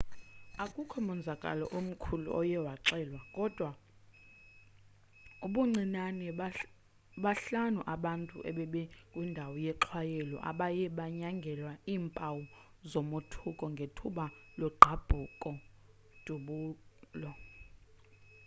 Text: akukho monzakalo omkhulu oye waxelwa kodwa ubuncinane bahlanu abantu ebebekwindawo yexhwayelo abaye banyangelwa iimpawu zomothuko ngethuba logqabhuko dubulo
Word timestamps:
akukho 0.63 0.97
monzakalo 1.07 1.65
omkhulu 1.77 2.29
oye 2.41 2.57
waxelwa 2.67 3.21
kodwa 3.35 3.69
ubuncinane 5.45 6.27
bahlanu 7.23 7.79
abantu 7.95 8.37
ebebekwindawo 8.49 9.53
yexhwayelo 9.65 10.37
abaye 10.49 10.85
banyangelwa 10.97 11.73
iimpawu 11.91 12.41
zomothuko 12.91 13.63
ngethuba 13.73 14.25
logqabhuko 14.59 15.49
dubulo 16.25 17.31